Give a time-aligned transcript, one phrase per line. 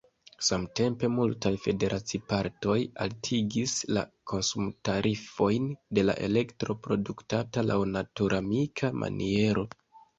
[0.45, 9.71] Samtempe multaj federacipartoj altigis la konsumtarifojn de la elektro produktata laŭ naturamika maniero.